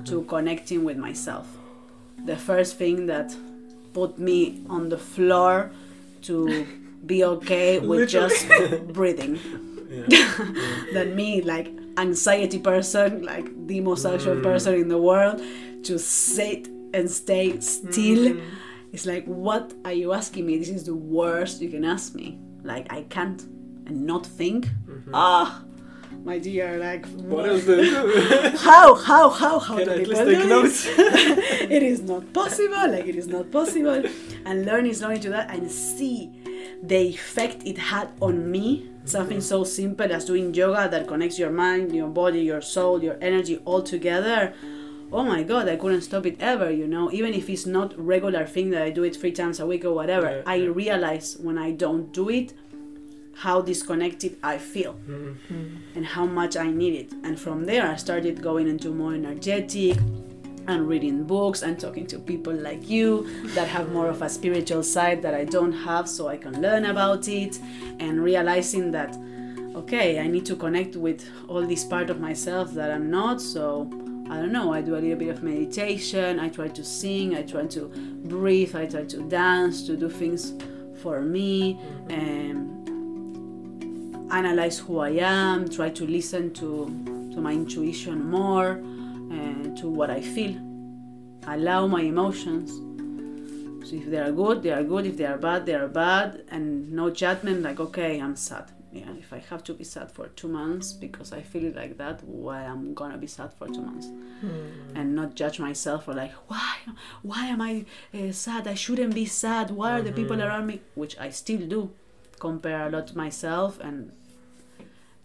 [0.05, 0.27] to Mhm.
[0.27, 1.47] connecting with myself.
[2.25, 3.35] The first thing that
[3.93, 5.71] put me on the floor
[6.23, 6.65] to
[7.05, 8.45] be okay with just
[8.93, 9.39] breathing
[9.89, 10.03] Yeah.
[10.11, 10.83] yeah.
[10.93, 14.43] than me like anxiety person like the most social Mm.
[14.43, 15.41] person in the world
[15.83, 18.41] to sit and stay still Mm.
[18.93, 22.27] it's like what are you asking me this is the worst you can ask me
[22.63, 23.41] like i can't
[23.87, 25.11] and not think Mhm.
[25.13, 25.63] ah
[26.25, 28.57] my dear like What you do?
[28.69, 30.49] how how how how Can do I people do take this?
[30.55, 30.79] notes?
[31.77, 33.99] it is not possible like it is not possible
[34.47, 36.17] and learning slowly to that and see
[36.91, 38.65] the effect it had on me
[39.07, 43.17] something so simple as doing yoga that connects your mind your body your soul your
[43.21, 44.53] energy all together
[45.13, 48.45] oh my god i couldn't stop it ever you know even if it's not regular
[48.45, 51.71] thing that i do it three times a week or whatever i realize when i
[51.71, 52.53] don't do it
[53.35, 55.35] how disconnected i feel Mhm.
[55.95, 57.13] and how much I need it.
[57.23, 59.95] And from there, I started going into more energetic
[60.67, 63.25] and reading books and talking to people like you
[63.55, 66.85] that have more of a spiritual side that I don't have, so I can learn
[66.85, 67.59] about it
[67.99, 69.17] and realizing that,
[69.75, 73.41] okay, I need to connect with all this part of myself that I'm not.
[73.41, 73.89] So
[74.29, 77.43] I don't know, I do a little bit of meditation, I try to sing, I
[77.43, 77.87] try to
[78.25, 80.53] breathe, I try to dance, to do things
[81.01, 81.79] for me.
[82.09, 82.73] And
[84.29, 86.85] analyze who I am, try to listen to,
[87.33, 88.83] to my intuition more,
[89.31, 90.55] and to what I feel.
[91.47, 92.71] Allow my emotions.
[93.89, 95.05] So if they are good, they are good.
[95.05, 96.43] If they are bad, they are bad.
[96.49, 98.71] And no judgment, like, okay, I'm sad.
[98.91, 102.23] Yeah, if I have to be sad for two months because I feel like that,
[102.23, 104.07] why I'm gonna be sad for two months?
[104.95, 106.75] And not judge myself for like, why,
[107.21, 108.67] why am I uh, sad?
[108.67, 109.71] I shouldn't be sad.
[109.71, 110.45] Why are the people Mhm.
[110.47, 110.81] around me?
[110.95, 111.91] Which I still do
[112.39, 114.11] compare a lot to myself and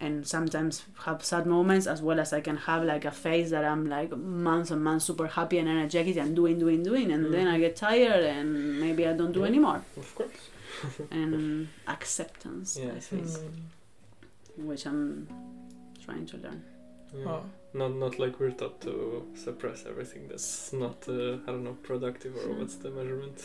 [0.07, 0.75] and sometimes
[1.07, 4.11] have sad moments as well as I can have like a phase that I'm like
[4.49, 7.75] months and months super happy and energetic and doing doing doing and then I get
[7.89, 8.49] tired and
[8.85, 9.47] maybe I don't do Yeah.
[9.53, 10.41] anymore Of course.
[11.21, 13.39] and acceptance I think yes.
[14.57, 15.29] which I'm
[16.05, 16.61] trying to learn
[17.15, 17.29] Yeah.
[17.33, 17.43] Oh.
[17.81, 18.93] Not not like we're taught to
[19.45, 23.37] suppress everything that's not uh, I don't know productive or what's the measurement.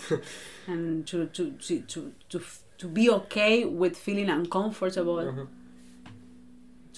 [0.73, 1.99] and to to to to
[2.31, 5.45] to, f- to be okay with feeling uncomfortable Uh-huh.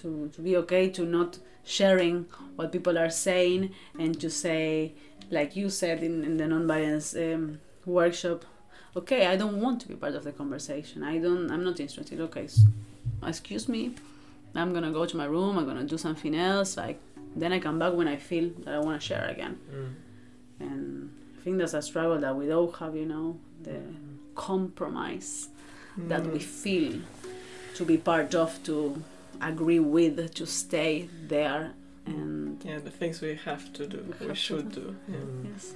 [0.02, 4.94] To, to be okay to not sharing what people are saying and to say
[5.30, 8.46] like you said in, in the non-violence um, workshop
[8.96, 11.04] okay i don't want to be part of the conversation.
[11.04, 12.20] I don't i'm not interested.
[12.20, 12.66] Okay s-
[13.32, 13.82] excuse me.
[14.56, 15.58] I'm gonna go to my room.
[15.60, 16.76] I'm gonna do something else.
[16.78, 17.00] Like
[17.36, 19.56] then i come back when i feel that i want to share again.
[19.72, 19.94] Mm.
[20.66, 20.82] and
[21.38, 23.28] i think that's a struggle that we all have you know
[23.68, 23.80] the
[24.36, 25.50] compromise
[26.12, 26.94] that we feel
[27.76, 28.76] to be part of, to
[29.41, 31.73] agree with, to stay there,
[32.06, 34.82] and Yeah, the things we have to do, We should do.
[34.82, 34.95] do.
[35.08, 35.17] Yeah.
[35.19, 35.45] Mm.
[35.54, 35.75] yes,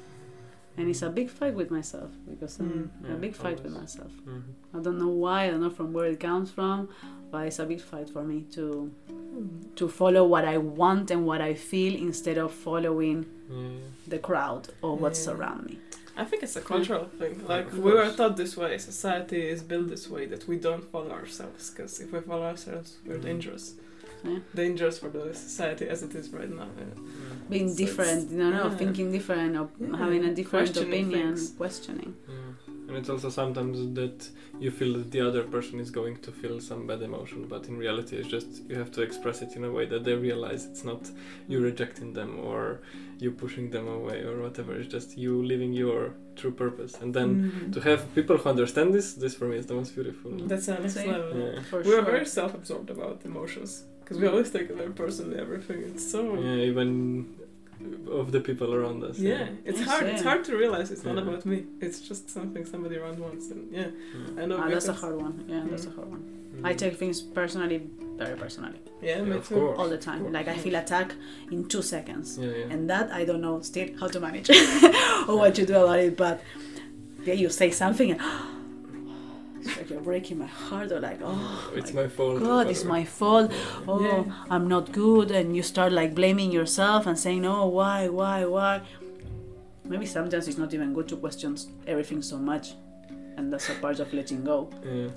[0.78, 3.14] and it's a big fight with myself because I'm Mm.
[3.14, 3.96] a big fight with always.
[3.98, 4.12] myself.
[4.28, 4.42] Mhm.
[4.74, 6.90] I don't know why, I don't know from where it comes from,
[7.32, 9.76] but it's a big fight for me to Mm.
[9.76, 13.78] to follow what I want and what I feel instead of following Yeah.
[14.08, 15.34] the crowd or what's Yeah.
[15.34, 15.80] around me.
[16.16, 17.46] I think it's a cultural thing.
[17.48, 18.78] Like Of we were taught this way.
[18.78, 21.72] Society is built this way that we don't follow ourselves.
[21.72, 23.24] Because if we follow ourselves, we're Mhm.
[23.30, 23.74] dangerous.
[24.24, 24.40] Yeah.
[24.56, 26.70] Dangerous for the society as it is right now.
[26.78, 26.86] Yeah.
[26.96, 27.50] Mm.
[27.50, 28.78] Being So different, you know, yeah.
[28.82, 31.50] thinking different or Yeah, having a different questioning opinion, things.
[31.58, 32.14] questioning.
[32.94, 32.98] Yeah.
[32.98, 34.30] And it's also sometimes that
[34.60, 37.78] you feel that the other person is going to feel some bad emotion, but in
[37.78, 40.84] reality, it's just you have to express it in a way that they realize it's
[40.84, 41.02] not
[41.48, 42.82] you rejecting them or
[43.20, 44.74] you pushing them away or whatever.
[44.80, 46.94] It's just you living your true purpose.
[47.02, 47.74] And then Mm.
[47.74, 50.32] to have people who understand this, this for me is the most beautiful.
[50.52, 51.32] That's a next level.
[51.38, 51.62] Yeah.
[51.70, 52.00] For We sure.
[52.00, 55.38] are very self-absorbed about emotions because we always take it very personally.
[55.46, 55.80] Everything.
[55.90, 56.20] It's so.
[56.48, 56.90] Yeah, even
[58.12, 59.18] of the people around us.
[59.20, 60.06] Yeah, it's Yes, hard.
[60.08, 61.66] It's hard to realize it's not about me.
[61.82, 64.42] It's just something somebody around wants, and yeah, Yeah.
[64.42, 64.58] I know.
[64.62, 65.36] Ah, that's a hard one.
[65.48, 65.96] Yeah, that's a Mm.
[65.96, 66.24] hard one.
[66.56, 66.66] Mm.
[66.70, 67.80] I take things personally,
[68.18, 69.56] very personally, Yeah, Yeah, me of too.
[69.56, 69.78] course.
[69.80, 70.22] all the time.
[70.38, 71.16] Like I feel attacked
[71.52, 72.74] in two seconds, Yeah, yeah.
[72.74, 74.50] and that I don't know still how to manage
[75.28, 76.16] or what to do about it.
[76.16, 76.42] But
[77.28, 78.22] yeah, you say something, and
[79.66, 82.38] it's like you're breaking my heart, or like, oh, it's my my fault.
[82.42, 83.52] or God, it's my fault.
[83.88, 84.24] Oh, Yeah.
[84.50, 88.82] I'm not good, and you start like blaming yourself and saying, oh, why, why, why.
[89.86, 92.74] Maybe sometimes it's not even good to question everything so much,
[93.38, 94.70] and that's a part of letting go.
[94.86, 95.10] Yeah.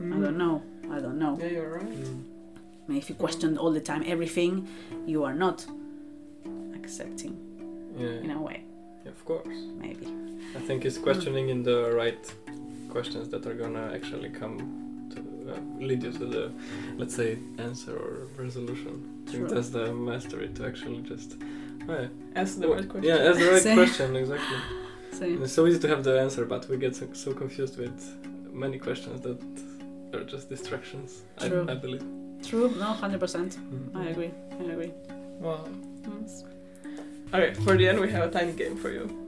[0.00, 0.62] I don't know.
[0.90, 1.36] I don't know.
[1.40, 1.86] Yeah, you're right.
[2.04, 2.24] Mm.
[2.84, 4.66] I mean, if you question all the time everything,
[5.06, 5.66] you are not
[6.74, 7.34] accepting
[7.98, 8.24] Yeah.
[8.24, 8.64] in a way,
[9.06, 9.58] of course.
[9.84, 10.06] maybe.
[10.56, 12.24] I think it's questioning in the right
[12.88, 14.56] questions that are gonna actually come
[15.14, 16.52] to uh, lead you to the,
[16.96, 19.24] let's say, answer or resolution.
[19.28, 21.36] I think that's the mastery to actually just.
[21.88, 22.08] Oh, yeah.
[22.36, 23.08] Ask the right question.
[23.10, 23.76] Yeah, ask the right Same.
[23.76, 24.58] question exactly.
[25.20, 27.98] And it's so easy to have the answer, but we get so, so confused with
[28.52, 29.40] many questions that
[30.14, 31.22] are just distractions.
[31.38, 31.66] I, True.
[31.68, 32.04] I believe.
[32.42, 32.68] True.
[32.78, 33.56] No, hundred percent.
[33.56, 33.96] Mm.
[33.96, 34.30] I agree.
[34.52, 34.92] I agree.
[35.40, 35.66] Wow.
[36.22, 36.44] Yes.
[37.34, 39.27] Okay, for the end we have a tiny game for you.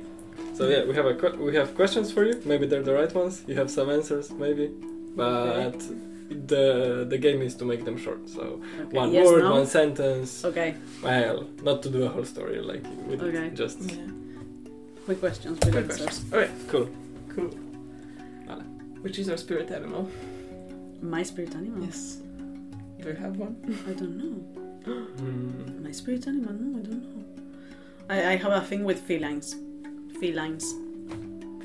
[0.61, 2.35] So yeah, we have a que- we have questions for you.
[2.45, 3.35] Maybe they're the right ones.
[3.49, 4.67] You have some answers, maybe,
[5.17, 5.79] but
[6.51, 8.29] the the game is to make them short.
[8.29, 8.43] So
[8.83, 8.99] Okay.
[9.03, 9.53] one yes, word, no?
[9.59, 10.45] one sentence.
[10.51, 10.71] Okay.
[11.03, 13.49] Well, not to do a whole story like with it, Okay.
[13.63, 14.11] just Yeah.
[15.07, 16.03] Quick questions Quick answers.
[16.03, 16.33] questions.
[16.35, 16.89] Okay, cool.
[17.35, 17.51] cool.
[18.47, 18.65] Vale.
[19.05, 20.03] Which is your spirit animal?
[21.17, 21.85] My spirit animal.
[21.89, 22.01] Yes.
[23.01, 23.55] Do you have one?
[23.91, 24.35] I don't know.
[25.25, 25.83] Mm.
[25.87, 26.53] My spirit animal?
[26.63, 27.25] No, I don't know.
[28.15, 29.49] I, I have a thing with felines.
[30.21, 30.75] Felines.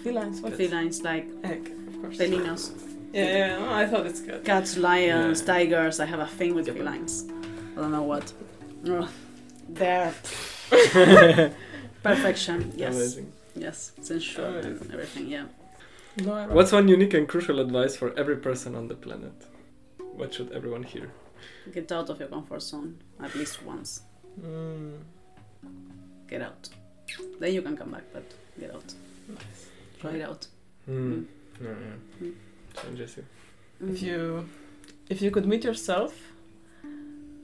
[0.03, 0.41] Felines.
[0.41, 0.53] What?
[0.53, 2.17] Felines like Egg, of course.
[2.17, 2.71] felinos.
[3.13, 4.43] Yeah, yeah, no, I thought it's good.
[4.43, 5.45] Cats, lions, Yeah.
[5.53, 5.99] tigers.
[5.99, 6.77] I have a thing with Yep.
[6.77, 7.13] felines.
[7.77, 8.33] I don't know what.
[8.87, 9.09] Oh,
[9.69, 10.13] they're
[12.03, 12.71] perfection.
[12.75, 12.95] Yes.
[12.95, 13.31] Amazing.
[13.55, 13.91] Yes.
[14.01, 14.91] Sensual and Amazing.
[14.93, 15.27] everything.
[15.27, 15.45] Yeah.
[16.23, 19.33] No, What's one unique and crucial advice for every person on the planet?
[20.15, 21.11] What should everyone hear?
[21.73, 24.01] Get out of your comfort zone at least once.
[24.41, 24.93] Mm,
[26.27, 26.69] Get out.
[27.39, 28.23] Then you can come back, but
[28.59, 28.93] get out.
[29.29, 29.69] nice.
[29.99, 30.47] Try it out.
[30.89, 31.25] Mm.
[31.61, 32.27] Yeah, yeah.
[32.27, 32.33] Mm.
[32.81, 33.23] Changes you.
[33.89, 34.49] If you,
[35.09, 36.13] if you could meet yourself,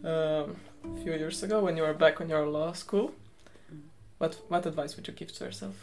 [0.04, 3.14] um, a few years ago when you were back on your law school,
[4.18, 5.76] what what advice would you give to yourself?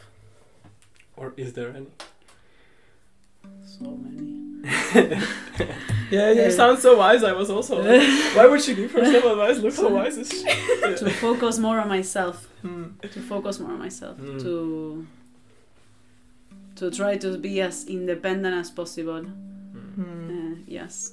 [1.16, 1.86] Or is there any?
[3.64, 4.28] So many.
[6.10, 7.22] Yeah, you Uh, sound so wise.
[7.22, 7.82] I was also.
[7.82, 8.00] Like,
[8.36, 9.58] why would she give herself advice?
[9.58, 10.42] Look so wise is she?
[11.04, 12.48] to focus more on myself.
[12.62, 12.84] Hmm.
[13.02, 14.16] To focus more on myself.
[14.16, 14.40] Mm.
[14.42, 15.06] To
[16.78, 19.22] to try to be as independent as possible.
[19.22, 19.94] Mm.
[19.94, 20.30] Hmm.
[20.30, 21.12] Uh, yes.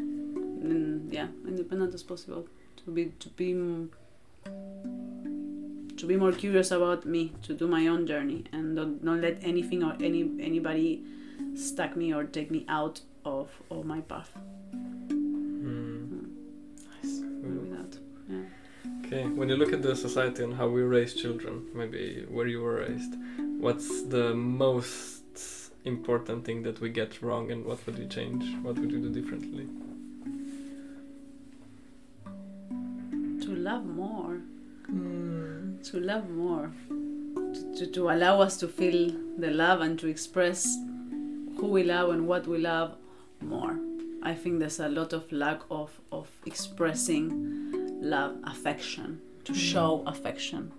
[0.00, 2.46] Mm, yeah, independent as possible.
[2.84, 3.90] To be to be m-
[5.96, 9.38] to be more curious about me, to do my own journey, and don't, not let
[9.42, 11.02] anything or any anybody
[11.54, 14.30] stack me or take me out of, of my path.
[14.74, 16.28] Mm.
[17.02, 17.20] Nice.
[17.42, 17.98] Maybe that.
[19.06, 22.60] Okay, when you look at the society and how we raise children, maybe where you
[22.60, 23.14] were raised,
[23.58, 25.22] what's the most
[25.84, 28.44] important thing that we get wrong and what would you change?
[28.62, 29.66] What would you do differently?
[33.44, 34.40] To love more.
[34.86, 35.76] Hmm.
[35.84, 36.72] To love more.
[36.88, 40.64] To, to, to allow us to feel the love and to express
[41.58, 42.96] who we love and what we love
[43.40, 43.78] more.
[44.22, 50.72] I think there's a lot of lack of, of expressing love, affection, to show affection,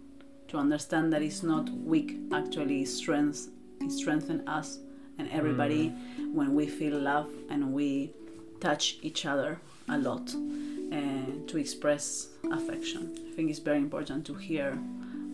[0.48, 3.50] to understand that it's not weak, actually strength,
[3.82, 4.80] it strengthens us
[5.18, 6.34] and everybody mm.
[6.34, 8.12] when we feel love and we
[8.60, 13.14] touch each other a lot and to express affection.
[13.32, 14.78] I think it's very important to hear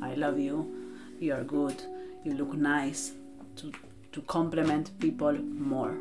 [0.02, 1.82] I love you, you are good,
[2.26, 3.13] you look nice,
[3.58, 3.71] to,
[4.12, 5.97] to compliment people more.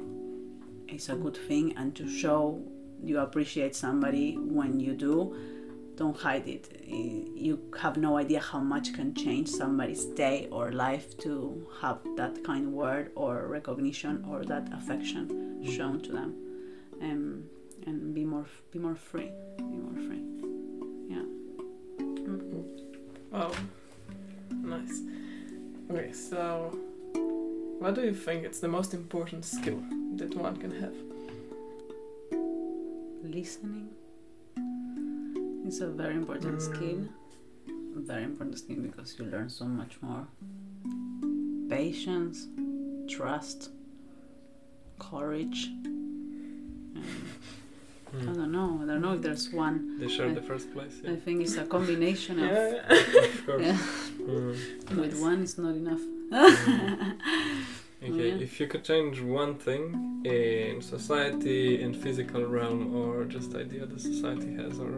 [0.89, 2.61] It's a good thing, and to show
[3.03, 5.37] you appreciate somebody when you do,
[5.97, 6.85] don't hide it.
[6.87, 12.43] You have no idea how much can change somebody's day or life to have that
[12.45, 16.35] kind word or recognition or that affection shown to them,
[17.01, 17.45] um,
[17.87, 20.23] and be more be more free, be more free.
[21.09, 21.27] Yeah.
[23.31, 23.53] Wow.
[24.51, 25.01] Nice.
[25.91, 26.77] Okay, so
[27.79, 29.83] what do you think it's the most important skill
[30.17, 30.95] that one can have?
[33.25, 33.89] listening
[35.67, 36.63] is a very important Mm.
[36.75, 37.01] skill
[38.13, 40.27] very important skill because you learn so much more
[41.69, 42.47] patience
[43.09, 43.71] trust
[44.99, 45.61] courage
[46.95, 48.35] and I Mm.
[48.37, 51.37] don't know I don't know if there's one They share the first place, I think
[51.43, 52.97] it's a combination of Yeah.
[53.29, 53.63] of course.
[53.67, 53.79] yeah.
[54.21, 55.01] Mm.
[55.03, 56.03] with one it's not enough
[58.09, 58.47] Okay, Yeah.
[58.49, 59.85] if you could change one thing
[60.25, 64.95] in society, in physical realm, or just idea the society has, or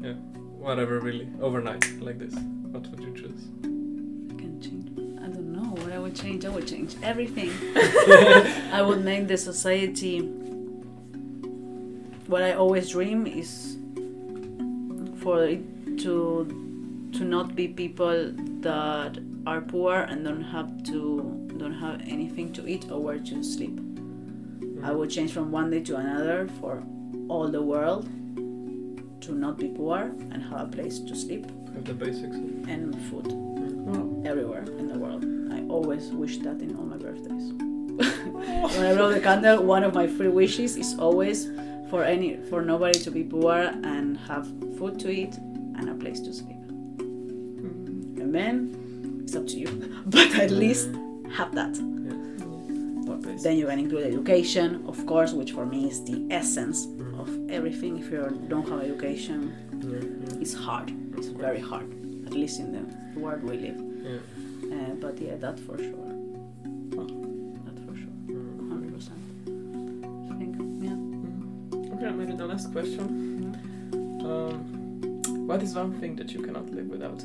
[0.00, 0.12] yeah,
[0.58, 2.34] whatever really, overnight, like this,
[2.70, 3.48] what would you choose?
[3.62, 4.88] I can change
[5.22, 7.50] I don't know what I would change I would change everything
[8.72, 10.20] I would make the society.
[12.26, 13.76] What I always dream is
[15.20, 15.62] for it
[15.98, 22.52] to to not be people that are poor and don't have to don't have anything
[22.54, 23.78] to eat or where to sleep.
[23.78, 24.96] I mm-hmm.
[24.96, 26.82] would change from one day to another for
[27.28, 28.08] all the world
[29.20, 32.36] to not be poor and have a place to sleep have the basics.
[32.68, 34.22] and food Wow.
[34.24, 35.24] everywhere in the world.
[35.52, 37.52] I always wish that in all my birthdays.
[38.76, 41.48] when I blow the candle, one of my three wishes is always
[41.90, 44.46] for any for nobody to be poor and have
[44.78, 45.34] food to eat
[45.76, 46.56] and a place to sleep.
[46.98, 48.20] Mm.
[48.20, 49.68] And then it's up to you,
[50.06, 50.90] but at least
[51.36, 53.36] have that Yeah.
[53.42, 56.99] Then you can include education, of course, which for me is the essence of
[57.50, 57.98] everything.
[57.98, 59.40] If you don't have education,
[59.82, 60.92] Yeah, it's hard.
[61.16, 61.86] It's very hard,
[62.26, 62.84] at least in the
[63.20, 63.78] world we live.
[64.02, 64.18] yeah.
[64.74, 66.10] Uh, but yeah, that for sure.
[67.66, 68.14] That for sure.
[68.28, 68.68] Mm.
[68.68, 69.10] 100%.
[70.30, 70.54] I think,
[70.86, 70.96] yeah.
[70.96, 71.94] Mhm.
[71.94, 73.06] Okay, maybe the last question.
[74.28, 74.58] Um,
[75.48, 77.24] what is one thing that you cannot live without?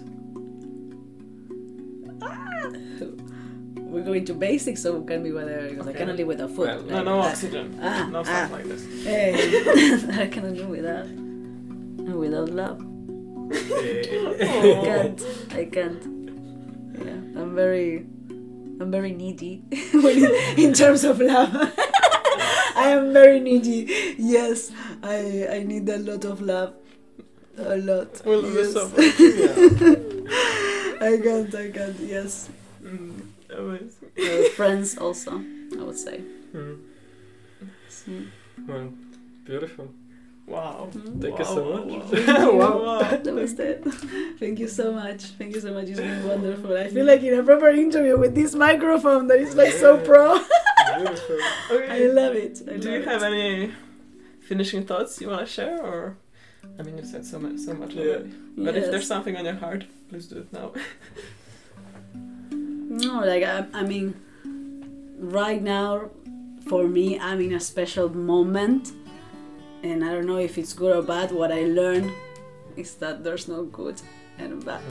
[3.96, 6.00] We're going to basics, so it can be whether because I Okay.
[6.00, 6.68] cannot live without food.
[6.68, 7.80] Well, No, Like, no uh, oxygen.
[7.82, 8.24] ah, no ah.
[8.24, 8.84] stuff like this.
[9.08, 9.32] Hey,
[10.24, 11.08] I cannot live without.
[12.24, 12.80] Without love.
[13.56, 15.22] I can't.
[15.56, 16.04] I can't.
[17.00, 18.06] Yeah, I'm very,
[18.82, 19.64] I'm very needy
[20.58, 21.56] in terms of love.
[22.76, 23.88] I am very needy.
[24.20, 24.72] Yes,
[25.04, 26.74] I I need a lot of love.
[27.58, 28.12] A lot.
[28.26, 28.74] We love you yes.
[28.76, 29.20] so much.
[29.24, 31.08] Yeah.
[31.08, 31.56] I can't.
[31.56, 32.00] I can't.
[32.04, 32.50] Yes.
[32.84, 33.24] Mm,
[33.58, 34.10] amazing.
[34.20, 35.32] Uh, friends also.
[35.80, 36.22] I would say.
[36.53, 36.80] Mm.
[38.08, 38.28] Mm.
[38.68, 38.93] Well,
[39.45, 39.89] beautiful.
[40.47, 40.89] Wow.
[40.91, 42.28] Thank wow, you so wow, much.
[42.28, 42.51] Wow.
[42.60, 42.84] Wow.
[42.86, 42.99] wow.
[43.18, 43.84] That was it.
[44.39, 45.22] Thank you so much.
[45.39, 45.88] Thank you so much.
[45.88, 46.78] It's been wonderful.
[46.78, 50.38] I feel like in a proper interview with this microphone that is like so pro.
[50.97, 51.38] Beautiful.
[51.72, 52.03] Okay.
[52.03, 52.62] I love it.
[52.68, 53.08] I Do love you it.
[53.08, 53.74] have any
[54.47, 56.18] finishing thoughts you want to share, or
[56.78, 58.03] I mean, you said so much, so much Yeah.
[58.03, 58.34] already.
[58.58, 60.74] But if there's something on your heart, please do it now.
[62.96, 64.16] No, like I, I mean,
[65.20, 66.12] right now,
[66.66, 68.93] for me, I'm in a special moment,
[69.84, 71.34] and I don't know if it's good or bad.
[71.34, 72.14] What I learned
[72.78, 74.02] is that there's no good
[74.38, 74.82] and bad.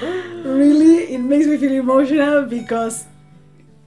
[0.00, 0.44] Mm.
[0.44, 3.06] Really, it makes me feel emotional because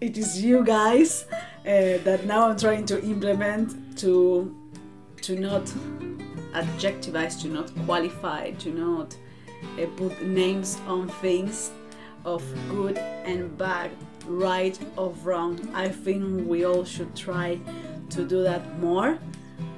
[0.02, 4.54] it is you guys uh, that now I'm trying to implement to
[5.22, 5.64] to not
[6.54, 9.16] adjectivize, to not qualify, to not
[9.80, 11.72] uh, put names on things
[12.26, 13.92] of good and bad,
[14.28, 15.60] right or wrong.
[15.74, 17.60] I think we all should try
[18.12, 19.18] to do that more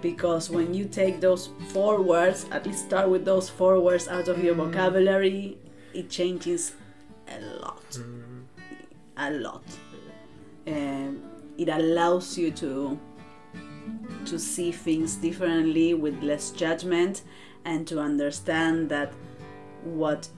[0.02, 4.28] because when you take those four words, at least start with those four words out
[4.28, 5.58] of your vocabulary,
[5.94, 6.74] it changes
[7.28, 8.44] a lot Mm.
[9.18, 9.64] a lot.
[10.68, 11.22] Um,
[11.58, 13.00] it allows you to
[14.26, 17.22] to see things differently with less judgment
[17.66, 19.12] and to understand that
[19.84, 20.30] what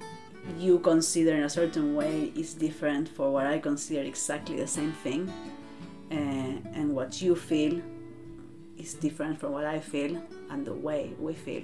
[0.57, 4.91] you consider in a certain way is different for what I consider exactly the same
[4.91, 5.31] thing
[6.11, 7.81] uh, and what you feel
[8.77, 11.63] is different from what I feel and the way we feel.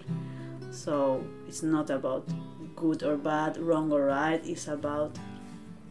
[0.72, 2.28] So it's not about
[2.76, 5.18] good or bad wrong or right it's about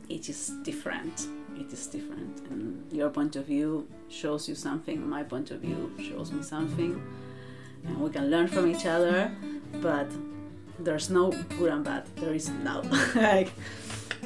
[0.09, 1.29] it is different.
[1.57, 2.41] It is different.
[2.51, 7.01] And your point of view shows you something my point of view shows me something
[7.87, 9.31] and we can learn from each other
[9.81, 10.11] but
[10.85, 12.05] there's no good and bad.
[12.17, 12.83] There is no.
[13.15, 13.53] like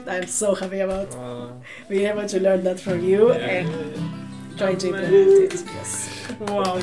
[0.08, 1.52] i'm so happy about Wow.
[1.88, 3.36] being able to learn that from you Yeah.
[3.62, 5.64] and try to implement it.
[5.74, 6.10] Yes.
[6.40, 6.80] Wow,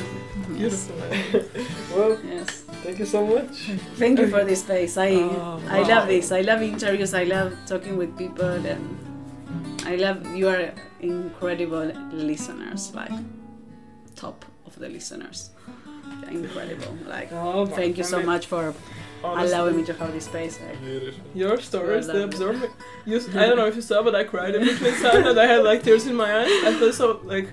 [0.48, 0.96] beautiful.
[1.96, 2.64] Well, yes.
[2.82, 3.54] thank you so much.
[4.00, 4.96] thank you for this space.
[4.96, 5.88] I Oh, i wow.
[5.88, 6.32] love this.
[6.32, 7.12] I love interviews.
[7.14, 8.82] I love talking with people and
[9.84, 13.10] i love you are incredible listeners like
[14.16, 15.50] top of the listeners.
[16.30, 16.96] Incredible.
[17.06, 18.74] Like Oh, thank you I so much for
[19.24, 20.78] honestly, allowing me to have this space like,
[21.34, 22.68] Your stories, I they love absorb me.
[23.06, 25.38] You, s- I don't know if you saw, but I cried in between sound and
[25.38, 26.50] I had like tears in my eyes.
[26.64, 27.48] I feel so like,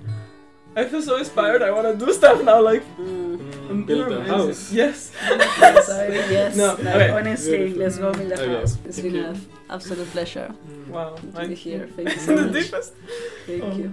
[0.75, 1.61] I feel so inspired.
[1.61, 2.61] I want to do stuff now.
[2.61, 3.27] Like, mm.
[3.69, 4.71] Mm, build a house.
[4.71, 5.11] Yes.
[5.23, 6.07] yes, I-
[6.37, 7.09] yes No, like, okay.
[7.11, 7.81] honestly Beautiful.
[7.83, 9.27] let's go build a Okay, house it's thank been you.
[9.29, 10.87] an absolute pleasure Mm.
[10.89, 11.15] Wow.
[11.35, 12.93] to be here thank you In so the much deepest.
[13.45, 13.71] thank Oh.
[13.77, 13.91] you.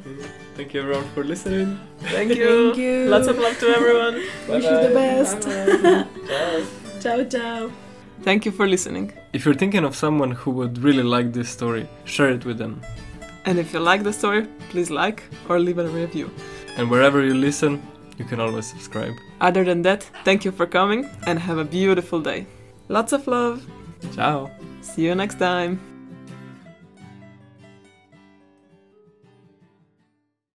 [0.56, 1.78] Thank you everyone for listening.
[2.00, 2.68] Thank you.
[2.72, 3.08] Thank you.
[3.10, 4.14] Lots of love to everyone.
[4.48, 6.85] wish you the best Ciao.
[7.06, 7.70] Ciao ciao
[8.22, 9.12] Thank you for listening.
[9.34, 12.80] If you're thinking of someone who would really like this story, share it with them.
[13.44, 16.30] And if you like the story, please like or leave a review.
[16.78, 17.82] And wherever you listen,
[18.16, 19.12] you can always subscribe.
[19.42, 22.46] Other than that, thank you for coming and have a beautiful day.
[22.88, 23.66] Lots of love.
[24.14, 24.50] Ciao.
[24.80, 25.95] See you next time.